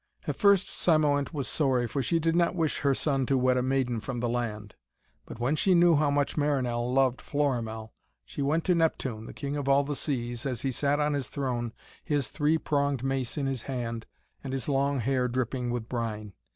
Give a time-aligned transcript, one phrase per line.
[0.25, 3.61] At first Cymoënt was sorry, for she did not wish her son to wed a
[3.61, 4.73] maiden from the land.
[5.27, 7.93] But when she knew how much Marinell loved Florimell,
[8.25, 11.27] she went to Neptune, the King of all the Seas, as he sat on his
[11.27, 11.71] throne,
[12.03, 14.07] his three pronged mace in his hand,
[14.43, 16.33] and his long hair dripping with brine.